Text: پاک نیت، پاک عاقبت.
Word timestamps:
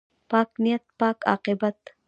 پاک 0.29 0.49
نیت، 0.63 0.83
پاک 0.99 1.17
عاقبت. 1.31 1.77